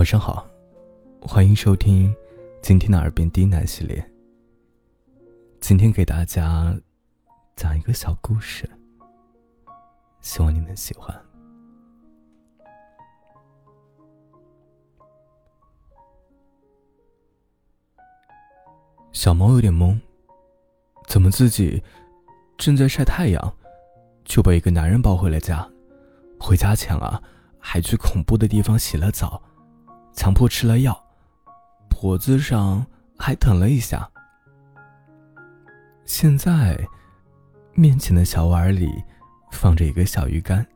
[0.00, 0.46] 晚上好，
[1.20, 2.10] 欢迎收听
[2.62, 4.02] 今天的耳边低喃系列。
[5.60, 6.74] 今天给大家
[7.54, 8.66] 讲一个小故事，
[10.22, 11.14] 希望你能喜欢。
[19.12, 20.00] 小猫有点懵，
[21.08, 21.82] 怎么自己
[22.56, 23.54] 正在晒太阳，
[24.24, 25.68] 就被一个男人抱回了家？
[26.40, 27.22] 回家前啊，
[27.58, 29.42] 还去恐怖的地方洗了澡，
[30.12, 30.98] 强迫吃了药，
[31.88, 32.84] 脖子上
[33.18, 34.08] 还疼了一下。
[36.04, 36.78] 现在，
[37.74, 38.90] 面前的小碗里
[39.52, 40.66] 放着一个小鱼干。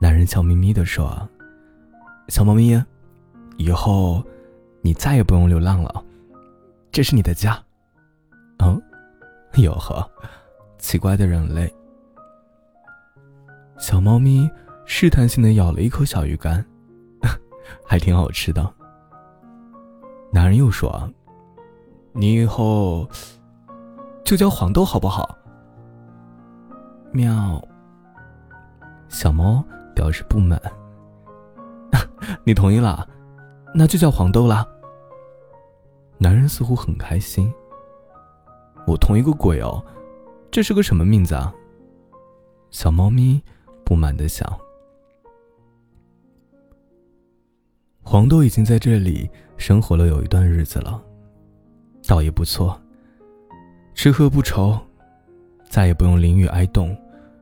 [0.00, 1.28] 男人笑眯眯的说
[2.28, 2.82] ：“小猫咪，
[3.56, 4.22] 以后
[4.82, 6.04] 你再也不用流浪了。”
[6.92, 7.60] 这是你的家，
[8.58, 8.80] 嗯，
[9.54, 10.08] 哟呵，
[10.78, 11.74] 奇怪的人类。
[13.78, 14.48] 小猫咪
[14.84, 16.64] 试探性的咬了一口小鱼干，
[17.84, 18.70] 还挺好吃的。
[20.30, 21.10] 男人又说
[22.12, 23.08] ：“你以后
[24.24, 25.36] 就叫黄豆好不好？”
[27.12, 27.62] 喵。
[29.08, 30.60] 小猫表示不满。
[32.44, 33.08] 你同意了，
[33.72, 34.66] 那就叫黄豆啦。
[36.18, 37.52] 男人似乎很开心。
[38.86, 39.82] 我同一个鬼哦，
[40.50, 41.54] 这是个什么名字啊？
[42.70, 43.40] 小猫咪
[43.84, 44.46] 不满的想。
[48.14, 51.02] 黄豆已经在这里生活了有一段日子了，
[52.06, 52.80] 倒也不错，
[53.92, 54.78] 吃喝不愁，
[55.68, 56.96] 再也不用淋雨挨冻，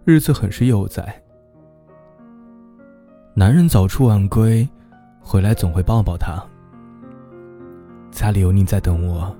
[0.06, 1.14] 日子很是悠哉。
[3.34, 4.66] 男人早出晚归，
[5.20, 6.42] 回来总会抱抱她。
[8.10, 9.30] 家里有你在等我，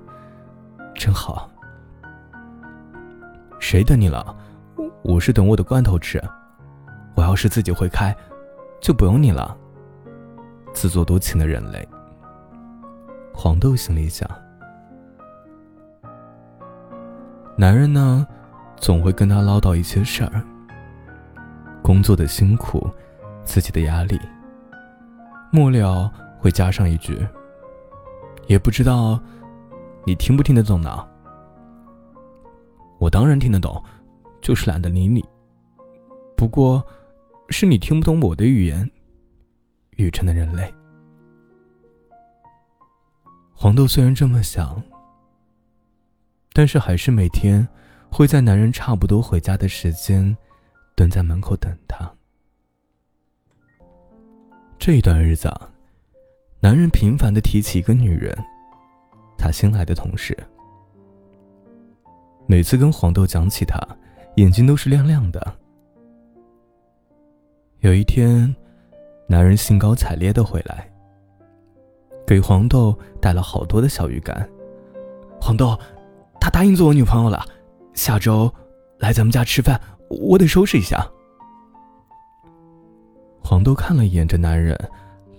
[0.93, 1.49] 真好。
[3.59, 4.37] 谁等你了？
[5.01, 6.21] 我是等我的罐头吃。
[7.15, 8.15] 我要是自己会开，
[8.79, 9.57] 就不用你了。
[10.73, 11.87] 自作多情的人类。
[13.33, 14.29] 黄豆心里想。
[17.55, 18.25] 男人呢，
[18.77, 20.43] 总会跟他唠叨一些事儿。
[21.81, 22.89] 工作的辛苦，
[23.43, 24.19] 自己的压力。
[25.51, 27.25] 末了会加上一句。
[28.47, 29.19] 也不知道，
[30.05, 31.07] 你听不听得懂呢？
[32.99, 33.81] 我当然听得懂，
[34.41, 35.23] 就是懒得理你。
[36.35, 36.83] 不过，
[37.49, 38.89] 是你听不懂我的语言。
[39.97, 40.73] 愚蠢的人类。
[43.53, 44.81] 黄豆虽然这么想，
[46.53, 47.67] 但是还是每天
[48.11, 50.35] 会在男人差不多回家的时间，
[50.95, 52.11] 蹲在门口等他。
[54.77, 55.47] 这一段日子。
[55.47, 55.69] 啊。
[56.59, 58.33] 男人频繁的提起一个女人，
[59.37, 60.33] 他新来的同事。
[62.47, 63.77] 每次跟黄豆讲起他，
[64.37, 65.59] 眼睛都是亮亮的。
[67.79, 68.55] 有一天，
[69.33, 70.87] 男人兴高采烈的回来，
[72.23, 74.47] 给黄豆带了好多的小鱼干。
[75.41, 75.75] 黄豆，
[76.39, 77.43] 他答应做我女朋友了，
[77.95, 78.53] 下周
[78.99, 81.03] 来咱们家吃饭，我得收拾一下。
[83.43, 84.79] 黄豆看了一眼这男人。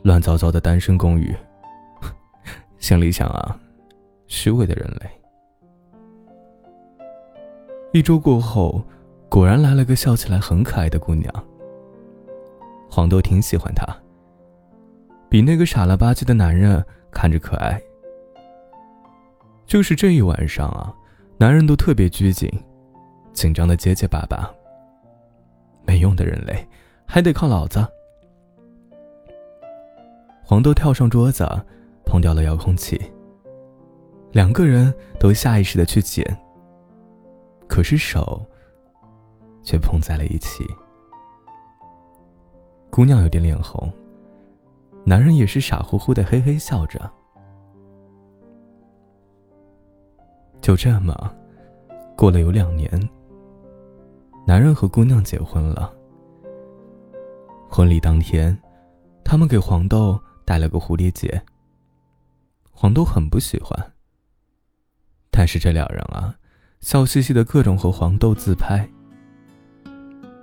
[0.02, 1.34] 乱糟糟的单身公寓，
[2.78, 3.56] 心里想啊，
[4.26, 5.08] 虚伪的人类。
[7.92, 8.84] 一周过后，
[9.30, 11.32] 果然来了个笑起来很可爱的姑娘。
[12.94, 13.84] 黄豆挺喜欢他，
[15.28, 17.76] 比那个傻了吧唧的男人看着可爱。
[19.66, 20.94] 就是这一晚上啊，
[21.36, 22.48] 男人都特别拘谨，
[23.32, 24.48] 紧张的结结巴巴。
[25.84, 26.64] 没用的人类，
[27.04, 27.84] 还得靠老子。
[30.44, 31.44] 黄豆跳上桌子，
[32.06, 33.02] 碰掉了遥控器。
[34.30, 36.24] 两个人都下意识的去捡，
[37.66, 38.40] 可是手
[39.64, 40.64] 却碰在了一起。
[42.94, 43.92] 姑娘有点脸红，
[45.04, 47.10] 男人也是傻乎乎的嘿嘿笑着。
[50.60, 51.34] 就这么
[52.16, 52.88] 过了有两年，
[54.46, 55.92] 男人和姑娘结婚了。
[57.68, 58.56] 婚礼当天，
[59.24, 60.16] 他们给黄豆。
[60.46, 61.42] 带了个蝴蝶结。
[62.70, 63.92] 黄豆很不喜欢，
[65.30, 66.36] 但是这两人啊，
[66.80, 68.86] 笑嘻嘻的各种和黄豆自拍。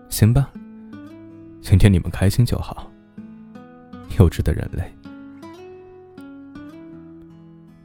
[0.09, 0.51] 行吧，
[1.61, 2.91] 今天你们开心就好。
[4.19, 4.83] 幼稚的人类。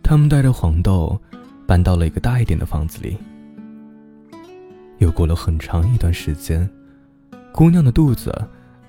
[0.03, 1.21] 他们带着黄豆
[1.67, 3.17] 搬到了一个大一点的房子里。
[4.99, 6.69] 又过了很长一段时间，
[7.53, 8.33] 姑娘的肚子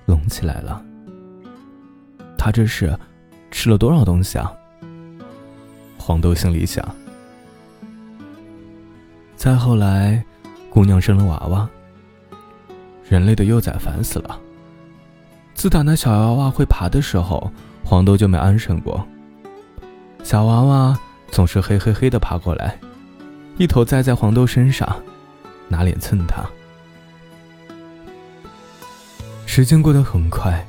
[0.06, 0.84] 隆起来了。
[2.36, 2.98] 她这是。
[3.50, 4.52] 吃了多少东西啊？
[5.96, 6.86] 黄豆心里想。
[9.36, 10.22] 再后来，
[10.68, 11.66] 姑娘生了娃娃。
[13.08, 14.38] 人类的幼崽烦死了。
[15.58, 17.50] 自打那小娃娃会爬的时候，
[17.84, 19.04] 黄豆就没安生过。
[20.22, 20.96] 小娃娃
[21.32, 22.78] 总是嘿嘿嘿的爬过来，
[23.56, 24.88] 一头栽在黄豆身上，
[25.66, 26.44] 拿脸蹭它。
[29.46, 30.64] 时间过得很快，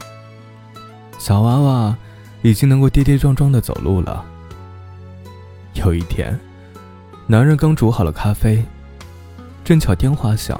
[1.19, 1.95] 小娃娃
[2.41, 4.25] 已经能够跌跌撞撞的走路了。
[5.75, 6.36] 有一天，
[7.27, 8.65] 男人刚煮好了咖啡，
[9.63, 10.59] 正巧电话响，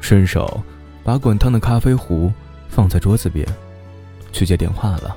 [0.00, 0.62] 顺手
[1.04, 2.32] 把滚烫的咖啡壶
[2.68, 3.46] 放在桌子边，
[4.32, 5.16] 去接电话了。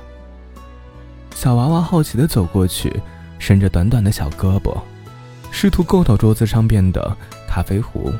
[1.34, 3.00] 小娃娃好奇的走过去，
[3.38, 4.78] 伸着短短的小胳膊，
[5.50, 7.16] 试图够到桌子上边的
[7.48, 8.12] 咖啡壶。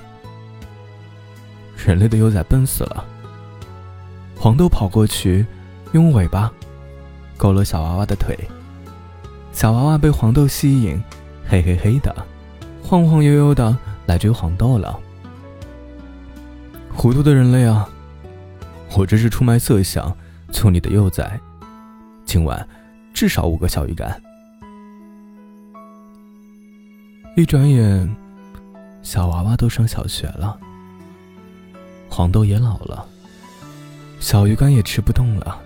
[1.76, 3.04] 人类的幼崽笨死了。
[4.38, 5.44] 黄豆跑过去，
[5.92, 6.50] 用尾巴
[7.36, 8.38] 勾了小娃娃的腿。
[9.52, 11.02] 小娃娃被黄豆吸引，
[11.46, 12.14] 嘿嘿嘿的，
[12.82, 13.76] 晃晃悠悠的
[14.06, 14.98] 来追黄豆了。
[16.94, 17.88] 糊涂的人类啊！
[18.96, 20.14] 我这是出卖色相，
[20.52, 21.40] 求你的幼崽，
[22.24, 22.68] 今晚
[23.14, 24.20] 至少五个小鱼干。
[27.36, 28.14] 一转眼，
[29.02, 30.58] 小娃娃都上小学了，
[32.08, 33.06] 黄豆也老了。
[34.18, 35.62] 小鱼干也吃不动了，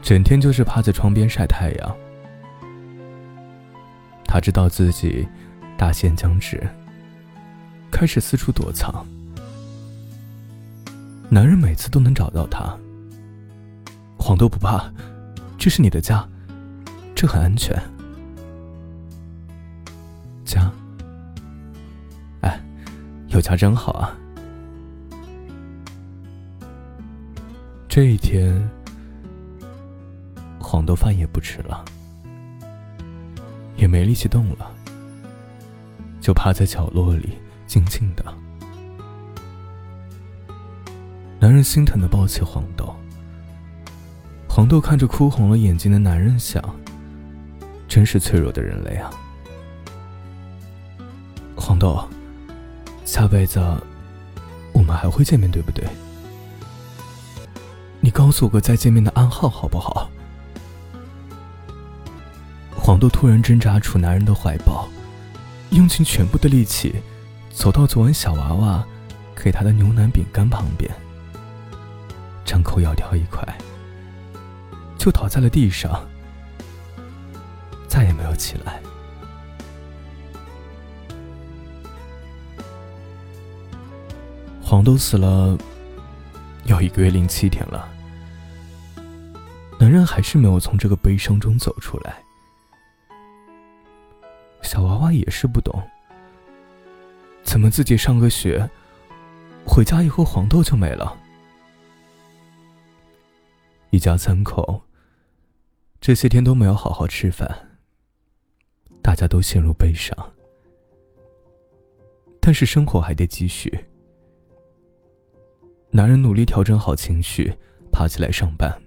[0.00, 1.96] 整天就是趴在窗边晒太阳。
[4.24, 5.28] 他知道自己
[5.76, 6.66] 大限将至，
[7.90, 9.04] 开始四处躲藏。
[11.32, 12.76] 男人每次都能找到他。
[14.18, 14.92] 黄豆不怕，
[15.56, 16.28] 这是你的家，
[17.14, 17.80] 这很安全。
[20.44, 20.68] 家，
[22.40, 22.60] 哎，
[23.28, 24.12] 有家真好啊。
[27.88, 28.68] 这一天，
[30.58, 31.84] 黄豆饭也不吃了，
[33.76, 34.68] 也没力气动了，
[36.20, 37.38] 就趴在角落里
[37.68, 38.24] 静静的。
[41.40, 42.94] 男人心疼的抱起黄豆，
[44.46, 46.62] 黄豆看着哭红了眼睛的男人，想：
[47.88, 49.10] 真是脆弱的人类啊！
[51.56, 52.06] 黄豆，
[53.06, 53.58] 下辈子
[54.74, 55.82] 我们还会见面，对不对？
[58.00, 60.10] 你告诉我个再见面的暗号好不好？
[62.76, 64.86] 黄豆突然挣扎出男人的怀抱，
[65.70, 66.96] 用尽全部的力气，
[67.50, 68.84] 走到昨晚小娃娃
[69.34, 70.90] 给他的牛奶饼干旁边，
[72.62, 73.42] 口咬掉一块，
[74.98, 76.06] 就倒在了地上，
[77.88, 78.80] 再也没有起来。
[84.62, 85.58] 黄豆死了。
[86.66, 87.88] 有一个月零七天了，
[89.76, 92.22] 男人还是没有从这个悲伤中走出来。
[94.62, 95.82] 小娃娃也是不懂，
[97.42, 98.70] 怎么自己上个学，
[99.66, 101.16] 回家以后黄豆就没了。
[103.90, 104.82] 一家三口
[106.00, 107.78] 这些天都没有好好吃饭，
[109.02, 110.16] 大家都陷入悲伤，
[112.40, 113.86] 但是生活还得继续。
[115.90, 117.52] 男人努力调整好情绪，
[117.90, 118.80] 爬起来上班。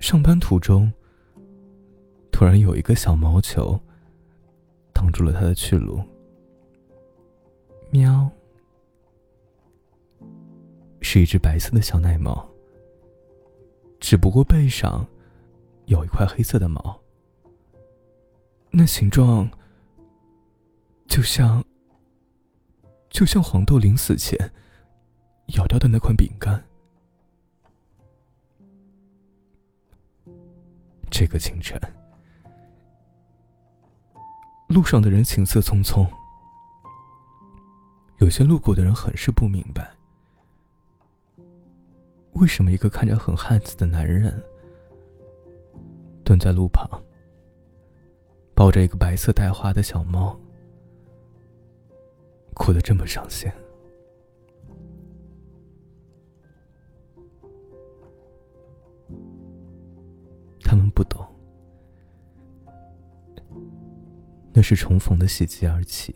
[0.00, 0.90] 上班途中，
[2.32, 3.78] 突然有一个小毛球
[4.94, 6.02] 挡住了他的去路。
[7.90, 8.28] 喵，
[11.02, 12.48] 是一只白色的小奶猫，
[14.00, 15.06] 只不过背上
[15.86, 17.00] 有一块黑色的毛，
[18.70, 19.50] 那形状
[21.06, 21.64] 就像
[23.10, 24.52] 就像黄豆临死前。
[25.54, 26.60] 咬掉的那块饼干。
[31.08, 31.80] 这个清晨，
[34.66, 36.04] 路上的人行色匆匆，
[38.18, 39.95] 有些路过的人很是不明白，
[42.36, 44.42] 为什么一个看着很汉子的男人，
[46.22, 46.86] 蹲在路旁，
[48.54, 50.38] 抱着一个白色带花的小猫，
[52.52, 53.50] 哭得这么伤心。
[60.60, 61.26] 他们不懂，
[64.52, 66.14] 那是重逢的喜极而泣。